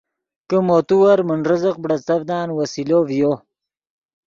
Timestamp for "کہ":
0.49-0.57